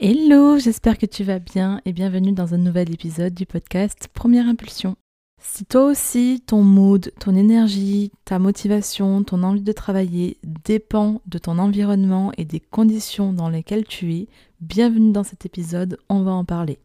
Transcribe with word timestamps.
Hello, 0.00 0.58
j'espère 0.58 0.98
que 0.98 1.06
tu 1.06 1.22
vas 1.22 1.38
bien 1.38 1.80
et 1.84 1.92
bienvenue 1.92 2.32
dans 2.32 2.52
un 2.52 2.58
nouvel 2.58 2.92
épisode 2.92 3.32
du 3.32 3.46
podcast 3.46 4.08
Première 4.12 4.48
Impulsion. 4.48 4.96
Si 5.40 5.64
toi 5.64 5.84
aussi, 5.84 6.42
ton 6.44 6.64
mood, 6.64 7.12
ton 7.20 7.36
énergie, 7.36 8.10
ta 8.24 8.40
motivation, 8.40 9.22
ton 9.22 9.44
envie 9.44 9.62
de 9.62 9.70
travailler 9.70 10.38
dépend 10.64 11.20
de 11.26 11.38
ton 11.38 11.58
environnement 11.60 12.32
et 12.36 12.44
des 12.44 12.58
conditions 12.58 13.32
dans 13.32 13.48
lesquelles 13.48 13.84
tu 13.84 14.12
es, 14.14 14.26
bienvenue 14.60 15.12
dans 15.12 15.22
cet 15.22 15.46
épisode, 15.46 15.96
on 16.08 16.22
va 16.22 16.32
en 16.32 16.44
parler. 16.44 16.80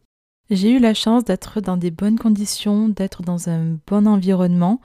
J'ai 0.48 0.70
eu 0.70 0.78
la 0.78 0.94
chance 0.94 1.24
d'être 1.24 1.60
dans 1.60 1.76
des 1.76 1.90
bonnes 1.90 2.18
conditions, 2.18 2.88
d'être 2.88 3.22
dans 3.22 3.48
un 3.48 3.76
bon 3.88 4.06
environnement 4.06 4.80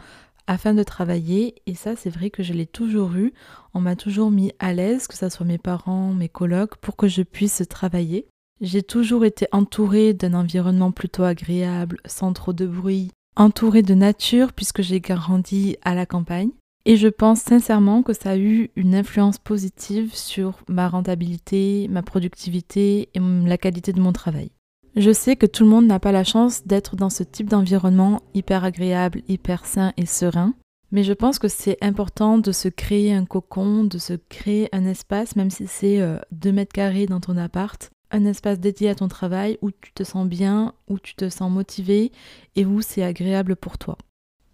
afin 0.48 0.74
de 0.74 0.84
travailler 0.84 1.56
et 1.66 1.76
ça 1.76 1.96
c'est 1.96 2.10
vrai 2.10 2.30
que 2.30 2.44
je 2.44 2.54
l'ai 2.54 2.66
toujours 2.66 3.16
eu. 3.16 3.34
On 3.74 3.82
m'a 3.82 3.96
toujours 3.96 4.32
mis 4.32 4.52
à 4.60 4.74
l'aise, 4.74 5.08
que 5.08 5.18
ce 5.18 5.30
soit 5.30 5.46
mes 5.46 5.58
parents, 5.58 6.14
mes 6.14 6.30
colocs, 6.30 6.78
pour 6.78 6.96
que 6.96 7.08
je 7.08 7.22
puisse 7.22 7.64
travailler. 7.70 8.28
J'ai 8.62 8.84
toujours 8.84 9.26
été 9.26 9.48
entourée 9.52 10.14
d'un 10.14 10.34
environnement 10.34 10.92
plutôt 10.92 11.24
agréable, 11.24 11.98
sans 12.06 12.32
trop 12.34 12.54
de 12.54 12.66
bruit, 12.66 13.12
entourée 13.36 13.82
de 13.82 13.94
nature 13.94 14.54
puisque 14.54 14.82
j'ai 14.82 15.02
grandi 15.02 15.76
à 15.84 15.94
la 15.94 16.06
campagne. 16.06 16.52
Et 16.86 16.98
je 16.98 17.08
pense 17.08 17.42
sincèrement 17.42 18.04
que 18.04 18.14
ça 18.14 18.32
a 18.32 18.38
eu 18.38 18.70
une 18.76 18.94
influence 18.94 19.40
positive 19.40 20.14
sur 20.16 20.60
ma 20.70 20.88
rentabilité, 20.88 21.88
ma 21.90 22.04
productivité 22.04 23.10
et 23.14 23.20
la 23.20 23.58
qualité 23.58 23.92
de 23.92 24.00
mon 24.00 24.14
travail. 24.14 24.52
Je 24.96 25.12
sais 25.12 25.36
que 25.36 25.46
tout 25.46 25.66
le 25.66 25.70
monde 25.70 25.88
n'a 25.88 26.00
pas 26.00 26.14
la 26.14 26.24
chance 26.24 26.66
d'être 26.66 26.96
dans 26.96 27.10
ce 27.10 27.24
type 27.24 27.50
d'environnement 27.50 28.22
hyper 28.34 28.64
agréable, 28.64 29.24
hyper 29.28 29.66
sain 29.66 29.92
et 29.98 30.06
serein, 30.06 30.54
mais 30.92 31.04
je 31.04 31.12
pense 31.12 31.38
que 31.38 31.50
c'est 31.50 31.78
important 31.82 32.38
de 32.38 32.54
se 32.54 32.70
créer 32.70 33.14
un 33.14 33.26
cocon, 33.26 33.84
de 33.84 33.98
se 33.98 34.14
créer 34.14 34.70
un 34.72 34.86
espace, 34.86 35.36
même 35.36 35.50
si 35.50 35.68
c'est 35.68 35.98
2 36.32 36.50
euh, 36.50 36.54
mètres 36.54 36.72
carrés 36.72 37.08
dans 37.08 37.20
ton 37.20 37.36
appart, 37.36 37.90
un 38.12 38.24
espace 38.24 38.62
dédié 38.62 38.90
à 38.90 38.96
ton 38.96 39.10
travail 39.10 39.58
où 39.62 39.70
tu 39.70 39.92
te 39.92 40.04
sens 40.04 40.26
bien, 40.28 40.74
où 40.88 40.98
tu 40.98 41.16
te 41.16 41.28
sens 41.28 41.52
motivé 41.52 42.14
et 42.56 42.66
où 42.66 42.82
c'est 42.82 43.04
agréable 43.04 43.58
pour 43.58 43.78
toi. 43.78 43.98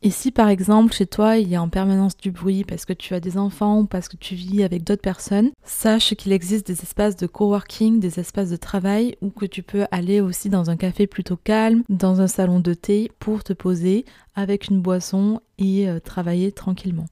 Et 0.03 0.09
si 0.09 0.31
par 0.31 0.49
exemple 0.49 0.94
chez 0.94 1.05
toi 1.05 1.38
il 1.38 1.47
y 1.47 1.55
a 1.55 1.61
en 1.61 1.69
permanence 1.69 2.17
du 2.17 2.31
bruit 2.31 2.63
parce 2.63 2.85
que 2.85 2.94
tu 2.94 3.13
as 3.13 3.19
des 3.19 3.38
enfants 3.38 3.81
ou 3.81 3.85
parce 3.85 4.08
que 4.09 4.17
tu 4.17 4.33
vis 4.33 4.63
avec 4.63 4.83
d'autres 4.83 5.02
personnes, 5.02 5.52
sache 5.63 6.16
qu'il 6.16 6.31
existe 6.31 6.66
des 6.66 6.81
espaces 6.81 7.16
de 7.16 7.27
coworking, 7.27 7.99
des 7.99 8.19
espaces 8.19 8.49
de 8.49 8.55
travail 8.55 9.16
où 9.21 9.30
que 9.30 9.45
tu 9.45 9.61
peux 9.61 9.85
aller 9.91 10.19
aussi 10.19 10.49
dans 10.49 10.71
un 10.71 10.75
café 10.75 11.05
plutôt 11.05 11.38
calme, 11.38 11.83
dans 11.88 12.19
un 12.19 12.27
salon 12.27 12.59
de 12.59 12.73
thé 12.73 13.11
pour 13.19 13.43
te 13.43 13.53
poser 13.53 14.05
avec 14.33 14.69
une 14.69 14.81
boisson 14.81 15.39
et 15.59 15.88
euh, 15.88 15.99
travailler 15.99 16.52
tranquillement. 16.52 17.05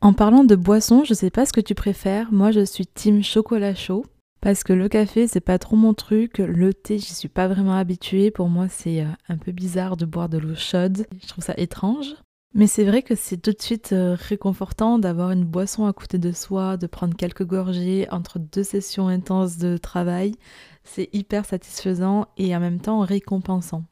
En 0.00 0.14
parlant 0.14 0.44
de 0.44 0.56
boisson, 0.56 1.04
je 1.04 1.12
sais 1.12 1.30
pas 1.30 1.44
ce 1.44 1.52
que 1.52 1.60
tu 1.60 1.74
préfères, 1.74 2.32
moi 2.32 2.50
je 2.50 2.64
suis 2.64 2.86
team 2.86 3.22
chocolat 3.22 3.74
chaud 3.74 4.06
parce 4.42 4.64
que 4.64 4.72
le 4.72 4.88
café 4.88 5.26
c'est 5.26 5.40
pas 5.40 5.58
trop 5.58 5.76
mon 5.76 5.94
truc, 5.94 6.38
le 6.38 6.74
thé 6.74 6.98
j'y 6.98 7.14
suis 7.14 7.28
pas 7.28 7.48
vraiment 7.48 7.76
habituée, 7.76 8.30
pour 8.30 8.48
moi 8.48 8.66
c'est 8.68 9.00
euh, 9.00 9.08
un 9.28 9.38
peu 9.38 9.52
bizarre 9.52 9.96
de 9.96 10.04
boire 10.04 10.28
de 10.28 10.36
l'eau 10.36 10.56
chaude, 10.56 11.06
je 11.22 11.28
trouve 11.28 11.44
ça 11.44 11.54
étrange. 11.56 12.16
Mais 12.54 12.66
c'est 12.66 12.84
vrai 12.84 13.02
que 13.02 13.14
c'est 13.14 13.38
tout 13.38 13.52
de 13.52 13.62
suite 13.62 13.92
euh, 13.92 14.14
réconfortant 14.14 14.98
d'avoir 14.98 15.30
une 15.30 15.44
boisson 15.44 15.86
à 15.86 15.94
côté 15.94 16.18
de 16.18 16.32
soi, 16.32 16.76
de 16.76 16.86
prendre 16.86 17.16
quelques 17.16 17.46
gorgées 17.46 18.06
entre 18.10 18.38
deux 18.38 18.64
sessions 18.64 19.08
intenses 19.08 19.56
de 19.56 19.78
travail. 19.78 20.34
C'est 20.84 21.08
hyper 21.14 21.46
satisfaisant 21.46 22.26
et 22.36 22.54
en 22.54 22.60
même 22.60 22.78
temps 22.78 23.00
récompensant. 23.00 23.84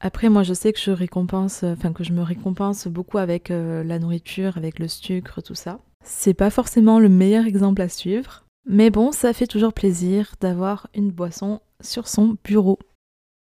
Après, 0.00 0.30
moi, 0.30 0.44
je 0.44 0.54
sais 0.54 0.72
que 0.72 0.80
je 0.80 0.92
récompense, 0.92 1.62
euh, 1.62 1.74
enfin 1.74 1.92
que 1.92 2.02
je 2.02 2.14
me 2.14 2.22
récompense 2.22 2.86
beaucoup 2.86 3.18
avec 3.18 3.50
la 3.50 3.98
nourriture, 3.98 4.56
avec 4.56 4.78
le 4.78 4.88
sucre, 4.88 5.42
tout 5.42 5.54
ça. 5.54 5.80
C'est 6.02 6.32
pas 6.32 6.48
forcément 6.48 7.00
le 7.00 7.10
meilleur 7.10 7.44
exemple 7.44 7.82
à 7.82 7.90
suivre, 7.90 8.46
mais 8.72 8.90
bon, 8.90 9.10
ça 9.10 9.32
fait 9.32 9.48
toujours 9.48 9.72
plaisir 9.72 10.34
d'avoir 10.40 10.86
une 10.94 11.10
boisson 11.10 11.58
sur 11.80 12.06
son 12.06 12.36
bureau. 12.44 12.78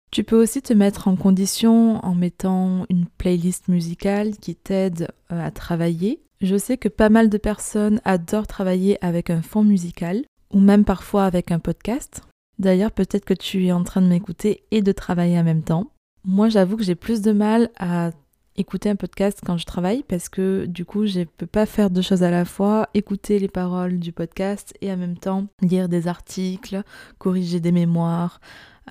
Tu 0.09 0.23
peux 0.23 0.41
aussi 0.41 0.61
te 0.61 0.71
mettre 0.71 1.09
en 1.09 1.17
condition 1.17 1.97
en 2.05 2.15
mettant 2.15 2.85
une 2.89 3.07
playlist 3.17 3.67
musicale 3.67 4.37
qui 4.37 4.55
t'aide 4.55 5.09
euh, 5.33 5.45
à 5.45 5.51
travailler. 5.51 6.23
Je 6.39 6.55
sais 6.55 6.77
que 6.77 6.87
pas 6.87 7.09
mal 7.09 7.29
de 7.29 7.37
personnes 7.37 7.99
adorent 8.05 8.47
travailler 8.47 8.97
avec 9.03 9.29
un 9.29 9.41
fond 9.41 9.65
musical 9.65 10.23
ou 10.53 10.61
même 10.61 10.85
parfois 10.85 11.25
avec 11.25 11.51
un 11.51 11.59
podcast. 11.59 12.21
D'ailleurs, 12.57 12.93
peut-être 12.93 13.25
que 13.25 13.33
tu 13.33 13.65
es 13.65 13.73
en 13.73 13.83
train 13.83 14.01
de 14.01 14.07
m'écouter 14.07 14.63
et 14.71 14.81
de 14.81 14.93
travailler 14.93 15.37
en 15.37 15.43
même 15.43 15.63
temps. 15.63 15.91
Moi, 16.23 16.47
j'avoue 16.47 16.77
que 16.77 16.83
j'ai 16.83 16.95
plus 16.95 17.21
de 17.21 17.33
mal 17.33 17.69
à 17.77 18.11
écouter 18.57 18.89
un 18.89 18.95
podcast 18.95 19.39
quand 19.45 19.57
je 19.57 19.65
travaille 19.65 20.03
parce 20.03 20.29
que 20.29 20.65
du 20.65 20.83
coup 20.83 21.05
je 21.05 21.19
ne 21.19 21.23
peux 21.25 21.45
pas 21.45 21.65
faire 21.65 21.89
deux 21.89 22.01
choses 22.01 22.23
à 22.23 22.31
la 22.31 22.43
fois, 22.43 22.89
écouter 22.93 23.39
les 23.39 23.47
paroles 23.47 23.99
du 23.99 24.11
podcast 24.11 24.73
et 24.81 24.91
en 24.91 24.97
même 24.97 25.17
temps 25.17 25.45
lire 25.61 25.87
des 25.87 26.07
articles, 26.07 26.83
corriger 27.19 27.59
des 27.59 27.71
mémoires, 27.71 28.41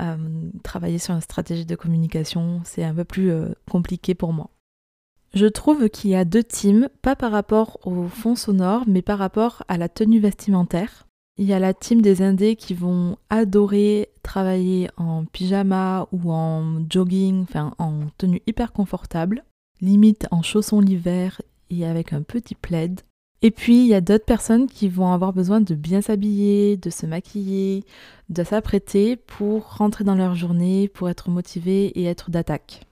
euh, 0.01 0.17
travailler 0.63 0.99
sur 0.99 1.15
une 1.15 1.21
stratégie 1.21 1.67
de 1.67 1.75
communication, 1.75 2.61
c'est 2.65 2.85
un 2.85 2.95
peu 2.95 3.05
plus 3.05 3.31
euh, 3.31 3.49
compliqué 3.71 4.15
pour 4.15 4.33
moi. 4.33 4.51
Je 5.35 5.47
trouve 5.47 5.89
qu'il 5.91 6.11
y 6.11 6.17
a 6.17 6.25
deux 6.25 6.45
teams, 6.45 6.89
pas 7.03 7.17
par 7.17 7.33
rapport 7.33 7.79
au 7.85 8.09
fond 8.09 8.37
sonore, 8.37 8.85
mais 8.87 9.03
par 9.03 9.19
rapport 9.19 9.65
à 9.69 9.77
la 9.77 9.89
tenue 9.89 10.21
vestimentaire. 10.21 11.07
Il 11.39 11.45
y 11.45 11.53
a 11.53 11.59
la 11.59 11.75
team 11.75 12.01
des 12.01 12.23
indés 12.23 12.57
qui 12.57 12.73
vont 12.73 13.19
adorer 13.29 14.09
travailler 14.23 14.89
en 14.97 15.27
pyjama 15.27 16.09
ou 16.11 16.33
en 16.33 16.87
jogging, 16.89 17.43
enfin 17.43 17.75
en 17.79 18.07
tenue 18.17 18.41
hyper 18.47 18.73
confortable 18.73 19.45
limite 19.81 20.27
en 20.31 20.43
chaussons 20.43 20.81
l'hiver 20.81 21.41
et 21.71 21.87
avec 21.87 22.13
un 22.13 22.23
petit 22.23 22.55
plaid. 22.55 23.01
Et 23.43 23.51
puis 23.51 23.81
il 23.81 23.87
y 23.87 23.95
a 23.95 24.01
d'autres 24.01 24.25
personnes 24.25 24.67
qui 24.67 24.89
vont 24.89 25.13
avoir 25.13 25.33
besoin 25.33 25.61
de 25.61 25.75
bien 25.75 26.01
s'habiller, 26.01 26.77
de 26.77 26.91
se 26.91 27.07
maquiller, 27.07 27.85
de 28.29 28.43
s'apprêter 28.43 29.17
pour 29.17 29.77
rentrer 29.77 30.05
dans 30.05 30.15
leur 30.15 30.35
journée, 30.35 30.89
pour 30.89 31.09
être 31.09 31.31
motivé 31.31 31.87
et 31.99 32.05
être 32.05 32.31
d'attaque. 32.31 32.83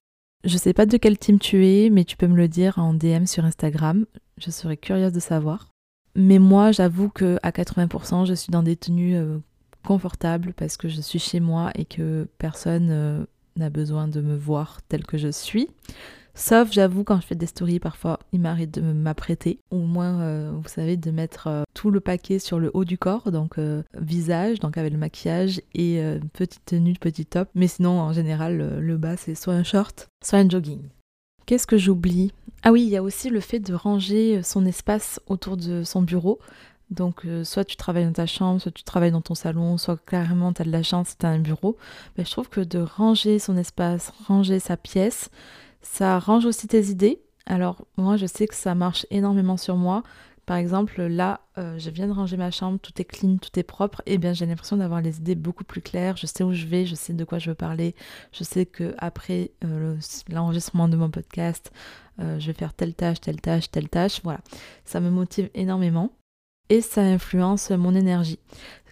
Je 0.43 0.57
sais 0.57 0.73
pas 0.73 0.85
de 0.85 0.97
quel 0.97 1.17
team 1.17 1.39
tu 1.39 1.65
es, 1.65 1.89
mais 1.89 2.05
tu 2.05 2.17
peux 2.17 2.27
me 2.27 2.37
le 2.37 2.47
dire 2.47 2.77
en 2.77 2.93
DM 2.93 3.25
sur 3.25 3.45
Instagram. 3.45 4.05
Je 4.37 4.51
serais 4.51 4.77
curieuse 4.77 5.11
de 5.11 5.19
savoir. 5.19 5.69
Mais 6.15 6.37
moi, 6.37 6.71
j'avoue 6.71 7.09
que 7.09 7.39
à 7.41 7.49
80%, 7.49 8.25
je 8.25 8.33
suis 8.35 8.51
dans 8.51 8.61
des 8.61 8.75
tenues 8.75 9.17
euh, 9.17 9.39
confortables 9.85 10.53
parce 10.53 10.77
que 10.77 10.87
je 10.87 11.01
suis 11.01 11.19
chez 11.19 11.39
moi 11.39 11.71
et 11.75 11.85
que 11.85 12.27
personne 12.37 12.89
euh, 12.91 13.25
n'a 13.57 13.69
besoin 13.69 14.07
de 14.07 14.21
me 14.21 14.35
voir 14.35 14.81
tel 14.87 15.05
que 15.05 15.17
je 15.17 15.29
suis. 15.29 15.69
Sauf, 16.37 16.73
j'avoue, 16.73 17.05
quand 17.05 17.21
je 17.21 17.27
fais 17.27 17.35
des 17.35 17.45
stories, 17.45 17.79
parfois, 17.79 18.19
il 18.33 18.41
m'arrête 18.41 18.71
de 18.71 18.81
m'apprêter. 18.81 19.59
Au 19.71 19.79
moins, 19.79 20.19
euh, 20.19 20.51
vous 20.53 20.67
savez, 20.67 20.97
de 20.97 21.09
mettre 21.09 21.47
euh, 21.47 21.63
tout 21.73 21.91
le 21.91 22.01
paquet 22.01 22.39
sur 22.39 22.59
le 22.59 22.71
haut 22.73 22.83
du 22.83 22.97
corps, 22.97 23.31
donc 23.31 23.57
euh, 23.57 23.83
visage, 23.97 24.59
donc 24.59 24.77
avec 24.77 24.91
le 24.91 24.99
maquillage 24.99 25.61
et 25.73 26.01
petite 26.33 26.65
tenue, 26.65 26.93
petit 26.95 27.25
top. 27.25 27.47
Mais 27.55 27.67
sinon, 27.67 28.01
en 28.01 28.11
général, 28.11 28.79
le 28.79 28.97
bas, 28.97 29.15
c'est 29.15 29.35
soit 29.35 29.53
un 29.53 29.63
short, 29.63 30.09
soit 30.23 30.39
un 30.39 30.49
jogging. 30.49 30.81
Qu'est-ce 31.45 31.67
que 31.67 31.77
j'oublie? 31.77 32.33
Ah 32.63 32.71
oui, 32.71 32.83
il 32.83 32.89
y 32.89 32.97
a 32.97 33.03
aussi 33.03 33.29
le 33.29 33.39
fait 33.39 33.59
de 33.59 33.73
ranger 33.73 34.41
son 34.43 34.65
espace 34.65 35.21
autour 35.27 35.55
de 35.55 35.83
son 35.83 36.01
bureau. 36.01 36.39
Donc, 36.91 37.25
soit 37.43 37.65
tu 37.65 37.75
travailles 37.75 38.05
dans 38.05 38.13
ta 38.13 38.25
chambre, 38.27 38.61
soit 38.61 38.71
tu 38.71 38.83
travailles 38.83 39.11
dans 39.11 39.21
ton 39.21 39.35
salon, 39.35 39.77
soit 39.77 39.97
carrément 40.05 40.53
tu 40.53 40.61
as 40.61 40.65
de 40.65 40.71
la 40.71 40.83
chance, 40.83 41.17
tu 41.17 41.25
as 41.25 41.29
un 41.29 41.39
bureau. 41.39 41.77
Mais 42.17 42.25
je 42.25 42.31
trouve 42.31 42.49
que 42.49 42.61
de 42.61 42.79
ranger 42.79 43.39
son 43.39 43.57
espace, 43.57 44.13
ranger 44.27 44.59
sa 44.59 44.77
pièce, 44.77 45.29
ça 45.81 46.19
range 46.19 46.45
aussi 46.45 46.67
tes 46.67 46.85
idées. 46.87 47.21
Alors 47.45 47.85
moi 47.97 48.17
je 48.17 48.25
sais 48.25 48.47
que 48.47 48.55
ça 48.55 48.75
marche 48.75 49.05
énormément 49.11 49.57
sur 49.57 49.77
moi. 49.77 50.03
Par 50.45 50.57
exemple, 50.57 51.01
là, 51.01 51.41
euh, 51.57 51.79
je 51.79 51.89
viens 51.89 52.05
de 52.07 52.11
ranger 52.11 52.37
ma 52.37 52.51
chambre, 52.51 52.77
tout 52.79 52.91
est 53.01 53.05
clean, 53.05 53.37
tout 53.37 53.57
est 53.57 53.63
propre, 53.63 54.03
et 54.05 54.13
eh 54.13 54.17
bien 54.19 54.33
j'ai 54.33 54.45
l'impression 54.45 54.77
d'avoir 54.77 55.01
les 55.01 55.17
idées 55.17 55.33
beaucoup 55.33 55.63
plus 55.63 55.81
claires. 55.81 56.17
Je 56.17 56.27
sais 56.27 56.43
où 56.43 56.53
je 56.53 56.67
vais, 56.67 56.85
je 56.85 56.93
sais 56.93 57.13
de 57.13 57.23
quoi 57.23 57.39
je 57.39 57.49
veux 57.49 57.55
parler, 57.55 57.95
je 58.31 58.43
sais 58.43 58.67
que 58.67 58.93
après 58.99 59.51
euh, 59.63 59.97
l'enregistrement 60.29 60.87
de 60.87 60.97
mon 60.97 61.09
podcast, 61.09 61.71
euh, 62.19 62.39
je 62.39 62.47
vais 62.47 62.53
faire 62.53 62.75
telle 62.75 62.93
tâche, 62.93 63.21
telle 63.21 63.41
tâche, 63.41 63.71
telle 63.71 63.89
tâche. 63.89 64.21
Voilà, 64.23 64.41
ça 64.85 64.99
me 64.99 65.09
motive 65.09 65.49
énormément 65.55 66.11
et 66.69 66.81
ça 66.81 67.01
influence 67.01 67.71
mon 67.71 67.95
énergie. 67.95 68.39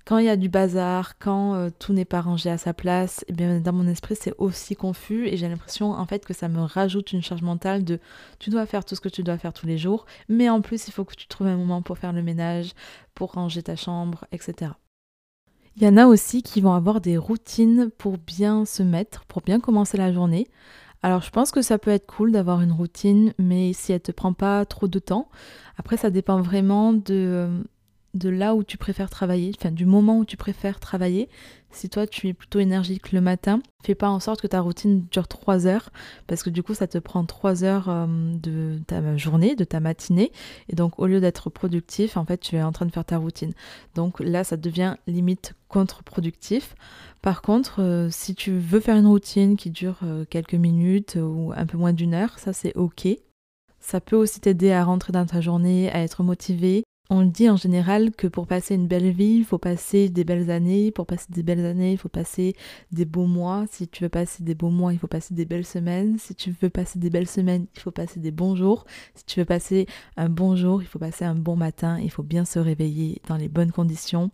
Quand 0.06 0.18
il 0.18 0.26
y 0.26 0.30
a 0.30 0.36
du 0.36 0.50
bazar, 0.50 1.18
quand 1.18 1.56
euh, 1.56 1.70
tout 1.80 1.94
n'est 1.94 2.04
pas 2.04 2.20
rangé 2.20 2.50
à 2.50 2.58
sa 2.58 2.74
place, 2.74 3.24
eh 3.30 3.34
bien, 3.34 3.62
dans 3.62 3.72
mon 3.72 3.88
esprit, 3.88 4.18
c'est 4.20 4.34
aussi 4.38 4.76
confus 4.76 5.28
et 5.28 5.38
j'ai 5.38 5.48
l'impression 5.48 5.92
en 5.92 6.06
fait 6.06 6.26
que 6.26 6.34
ça 6.34 6.50
me 6.50 6.62
rajoute 6.62 7.14
une 7.14 7.22
charge 7.22 7.42
mentale 7.42 7.86
de 7.86 8.00
tu 8.38 8.50
dois 8.50 8.66
faire 8.66 8.84
tout 8.84 8.96
ce 8.96 9.02
que 9.02 9.08
tu 9.08 9.24
dois 9.24 9.38
faire 9.38 9.54
tous 9.54 9.66
les 9.66 9.78
jours, 9.78 10.06
mais 10.28 10.50
en 10.50 10.60
plus, 10.60 10.90
il 10.90 10.92
faut 10.92 11.06
que 11.06 11.16
tu 11.16 11.28
trouves 11.28 11.48
un 11.48 11.56
moment 11.56 11.82
pour 11.82 11.98
faire 11.98 12.12
le 12.12 12.22
ménage, 12.22 12.74
pour 13.16 13.32
ranger 13.32 13.64
ta 13.64 13.78
chambre, 13.78 14.26
etc. 14.34 14.72
Il 15.78 15.84
y 15.84 15.88
en 15.88 15.96
a 15.96 16.06
aussi 16.06 16.44
qui 16.44 16.60
vont 16.60 16.74
avoir 16.74 17.00
des 17.00 17.18
routines 17.18 17.90
pour 17.98 18.18
bien 18.18 18.66
se 18.66 18.84
mettre, 18.84 19.24
pour 19.26 19.42
bien 19.42 19.62
commencer 19.62 19.98
la 19.98 20.12
journée. 20.12 20.50
Alors 21.02 21.22
je 21.22 21.32
pense 21.32 21.52
que 21.52 21.62
ça 21.62 21.78
peut 21.78 21.92
être 21.92 22.08
cool 22.08 22.34
d'avoir 22.34 22.62
une 22.62 22.72
routine, 22.74 23.34
mais 23.38 23.72
si 23.74 23.94
elle 23.94 24.02
te 24.02 24.12
prend 24.12 24.34
pas 24.34 24.66
trop 24.66 24.88
de 24.88 25.00
temps, 25.00 25.30
après 25.78 25.98
ça 25.98 26.10
dépend 26.10 26.42
vraiment 26.42 26.94
de, 26.94 27.64
de 28.14 28.30
là 28.30 28.54
où 28.54 28.64
tu 28.64 28.78
préfères 28.78 29.10
travailler, 29.10 29.52
enfin 29.58 29.72
du 29.72 29.86
moment 29.86 30.20
où 30.20 30.26
tu 30.26 30.38
préfères 30.38 30.80
travailler. 30.80 31.30
Si 31.72 31.90
toi 31.90 32.06
tu 32.06 32.28
es 32.28 32.34
plutôt 32.34 32.60
énergique 32.60 33.12
le 33.12 33.22
matin, 33.22 33.60
fais 33.84 33.96
pas 33.96 34.10
en 34.10 34.20
sorte 34.20 34.42
que 34.42 34.48
ta 34.48 34.62
routine 34.62 35.06
dure 35.12 35.28
3 35.28 35.66
heures 35.66 35.90
parce 36.28 36.44
que 36.44 36.52
du 36.52 36.62
coup 36.62 36.76
ça 36.76 36.86
te 36.86 37.00
prend 37.00 37.26
3 37.26 37.64
heures 37.64 37.90
euh, 37.90 38.06
de 38.36 38.80
ta 38.86 39.18
journée, 39.18 39.56
de 39.56 39.64
ta 39.64 39.80
matinée 39.80 40.32
et 40.70 40.76
donc 40.76 41.00
au 41.00 41.08
lieu 41.08 41.20
d'être 41.20 41.50
productif, 41.50 42.16
en 42.16 42.26
fait 42.26 42.38
tu 42.38 42.56
es 42.56 42.62
en 42.62 42.72
train 42.72 42.86
de 42.86 42.92
faire 42.92 43.06
ta 43.06 43.18
routine. 43.18 43.54
Donc 43.96 44.20
là 44.20 44.44
ça 44.44 44.58
devient 44.58 44.96
limite 45.08 45.56
contre-productif. 45.68 46.76
Par 47.24 47.42
contre, 47.42 47.82
euh, 47.82 48.10
si 48.12 48.36
tu 48.36 48.52
veux 48.52 48.80
faire 48.80 48.98
une 48.98 49.08
routine 49.08 49.58
qui 49.58 49.72
dure 49.72 49.98
euh, 50.04 50.26
quelques 50.30 50.54
minutes 50.54 51.18
ou 51.20 51.52
un 51.56 51.66
peu 51.66 51.78
moins 51.80 51.94
d'une 51.94 52.14
heure, 52.14 52.38
ça 52.38 52.54
c'est 52.54 52.76
ok. 52.76 53.08
Ça 53.80 54.00
peut 54.00 54.16
aussi 54.16 54.40
t'aider 54.40 54.72
à 54.72 54.84
rentrer 54.84 55.12
dans 55.12 55.26
ta 55.26 55.42
journée, 55.42 55.92
à 55.92 56.04
être 56.04 56.22
motivé 56.22 56.84
on 57.14 57.22
dit 57.22 57.48
en 57.48 57.58
général 57.58 58.12
que 58.12 58.26
pour 58.26 58.48
passer 58.48 58.74
une 58.74 58.88
belle 58.88 59.12
vie, 59.12 59.36
il 59.36 59.46
faut 59.46 59.60
passer 59.60 60.10
des 60.10 60.24
belles 60.24 60.50
années. 60.50 60.90
Pour 60.90 61.06
passer 61.06 61.28
des 61.30 61.44
belles 61.44 61.64
années, 61.64 61.92
il 61.92 61.98
faut 62.00 62.10
passer 62.10 62.56
des 62.92 63.06
beaux 63.06 63.28
mois. 63.28 63.66
Si 63.70 63.88
tu 63.88 64.04
veux 64.04 64.10
passer 64.10 64.42
des 64.42 64.56
beaux 64.56 64.72
mois, 64.72 64.94
il 64.94 65.00
faut 65.00 65.08
passer 65.08 65.36
des 65.36 65.46
belles 65.46 65.66
semaines. 65.66 66.18
Si 66.18 66.34
tu 66.34 66.56
veux 66.60 66.72
passer 66.72 66.98
des 66.98 67.12
belles 67.12 67.28
semaines, 67.28 67.68
il 67.76 67.80
faut 67.80 67.92
passer 67.92 68.20
des 68.20 68.32
bons 68.32 68.56
jours. 68.56 68.86
Si 69.14 69.26
tu 69.26 69.40
veux 69.40 69.46
passer 69.46 69.86
un 70.18 70.28
bon 70.28 70.56
jour, 70.56 70.82
il 70.82 70.88
faut 70.88 70.98
passer 70.98 71.24
un 71.24 71.36
bon 71.36 71.56
matin. 71.56 72.00
Il 72.00 72.10
faut 72.10 72.24
bien 72.24 72.46
se 72.46 72.58
réveiller 72.58 73.22
dans 73.28 73.38
les 73.38 73.48
bonnes 73.48 73.72
conditions. 73.72 74.32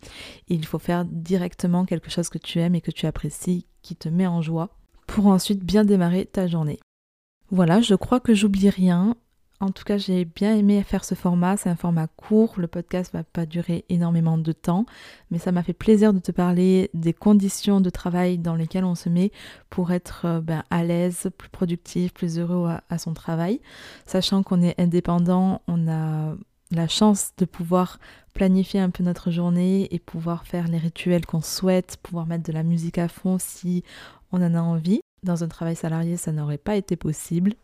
il 0.47 0.65
faut 0.65 0.79
faire 0.79 1.03
directement 1.03 1.83
quelque 1.83 2.09
chose 2.09 2.29
que 2.29 2.37
tu 2.37 2.59
aimes 2.59 2.75
et 2.75 2.81
que 2.81 2.91
tu 2.91 3.05
apprécies, 3.07 3.65
qui 3.81 3.97
te 3.97 4.07
met 4.07 4.27
en 4.27 4.41
joie, 4.41 4.69
pour 5.05 5.27
ensuite 5.27 5.65
bien 5.65 5.83
démarrer 5.83 6.25
ta 6.25 6.47
journée. 6.47 6.79
Voilà, 7.51 7.81
je 7.81 7.95
crois 7.95 8.21
que 8.21 8.33
j'oublie 8.33 8.69
rien. 8.69 9.17
En 9.61 9.71
tout 9.71 9.83
cas, 9.83 9.97
j'ai 9.97 10.23
bien 10.23 10.55
aimé 10.55 10.81
faire 10.83 11.03
ce 11.03 11.15
format. 11.15 11.57
C'est 11.57 11.69
un 11.69 11.75
format 11.75 12.07
court. 12.07 12.53
Le 12.57 12.67
podcast 12.67 13.11
va 13.11 13.25
pas 13.25 13.45
durer 13.45 13.83
énormément 13.89 14.37
de 14.37 14.51
temps, 14.53 14.85
mais 15.31 15.37
ça 15.37 15.51
m'a 15.51 15.63
fait 15.63 15.73
plaisir 15.73 16.13
de 16.13 16.19
te 16.19 16.31
parler 16.31 16.89
des 16.93 17.11
conditions 17.11 17.81
de 17.81 17.89
travail 17.89 18.37
dans 18.37 18.55
lesquelles 18.55 18.85
on 18.85 18.95
se 18.95 19.09
met 19.09 19.33
pour 19.69 19.91
être 19.91 20.21
euh, 20.25 20.39
ben, 20.39 20.63
à 20.69 20.85
l'aise, 20.85 21.29
plus 21.37 21.49
productif, 21.49 22.13
plus 22.13 22.39
heureux 22.39 22.69
à, 22.89 22.97
son 22.97 23.13
travail. 23.13 23.59
Sachant 24.05 24.43
qu'on 24.43 24.61
est 24.61 24.79
indépendant, 24.79 25.61
on 25.67 25.89
a 25.89 26.35
la 26.71 26.87
chance 26.87 27.31
de 27.37 27.43
pouvoir 27.43 27.99
planifier 28.33 28.79
un 28.79 28.91
peu 28.91 29.03
notre 29.03 29.29
journée 29.29 29.93
et 29.93 29.99
pouvoir 29.99 30.45
faire 30.45 30.69
les 30.69 30.77
rituels 30.77 31.25
qu'on 31.25 31.41
souhaite, 31.41 31.97
pouvoir 32.01 32.27
mettre 32.27 32.43
de 32.43 32.53
la 32.53 32.63
musique 32.63 32.97
à 32.97 33.09
fond 33.09 33.37
si 33.39 33.83
on 34.31 34.41
en 34.41 34.55
a 34.55 34.61
envie. 34.61 35.01
Dans 35.23 35.43
un 35.43 35.49
travail 35.49 35.75
salarié, 35.75 36.15
ça 36.15 36.31
n'aurait 36.31 36.57
pas 36.57 36.77
été 36.77 36.95
possible. 36.95 37.55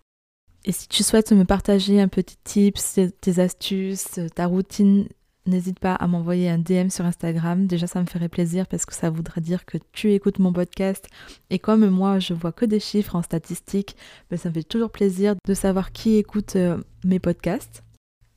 Et 0.66 0.72
si 0.72 0.88
tu 0.88 1.04
souhaites 1.04 1.32
me 1.32 1.46
partager 1.46 2.02
un 2.02 2.08
petit 2.08 2.38
tips, 2.44 3.00
tes 3.22 3.40
astuces, 3.40 4.20
ta 4.34 4.48
routine, 4.48 5.08
n'hésite 5.46 5.80
pas 5.80 5.94
à 5.94 6.08
m'envoyer 6.08 6.50
un 6.50 6.58
DM 6.58 6.90
sur 6.90 7.06
Instagram. 7.06 7.68
Déjà, 7.68 7.86
ça 7.86 8.02
me 8.02 8.08
ferait 8.08 8.30
plaisir 8.30 8.66
parce 8.68 8.88
que 8.88 8.96
ça 8.96 9.12
voudrait 9.12 9.42
dire 9.42 9.66
que 9.66 9.78
tu 9.92 10.14
écoutes 10.14 10.40
mon 10.40 10.52
podcast. 10.52 11.08
Et 11.52 11.60
comme 11.60 11.88
moi, 11.90 12.18
je 12.18 12.34
vois 12.34 12.52
que 12.52 12.66
des 12.66 12.80
chiffres 12.80 13.16
en 13.16 13.22
statistiques, 13.22 13.96
ben, 14.32 14.38
ça 14.38 14.50
me 14.50 14.56
fait 14.56 14.64
toujours 14.64 14.90
plaisir 14.90 15.36
de 15.48 15.54
savoir 15.54 15.92
qui 15.92 16.16
écoute 16.16 16.56
euh, 16.56 16.78
mes 17.04 17.20
podcasts. 17.20 17.84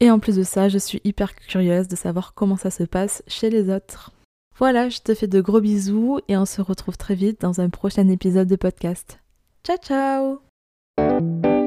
Et 0.01 0.11
en 0.11 0.19
plus 0.19 0.37
de 0.37 0.45
ça, 0.45 0.69
je 0.69 0.79
suis 0.79 1.01
hyper 1.05 1.35
curieuse 1.35 1.89
de 1.89 1.97
savoir 1.97 2.35
comment 2.35 2.57
ça 2.57 2.71
se 2.71 2.85
passe 2.85 3.23
chez 3.27 3.49
les 3.49 3.71
autres. 3.71 4.13
Voilà, 4.59 4.91
je 4.91 4.99
te 4.99 5.15
fais 5.15 5.29
de 5.29 5.41
gros 5.41 5.61
bisous 5.61 6.21
et 6.29 6.37
on 6.37 6.45
se 6.45 6.61
retrouve 6.61 6.99
très 6.99 7.15
vite 7.15 7.41
dans 7.41 7.61
un 7.61 7.71
prochain 7.71 8.07
épisode 8.09 8.49
de 8.49 8.57
podcast. 8.57 9.19
Ciao 9.65 9.79
ciao 9.79 11.58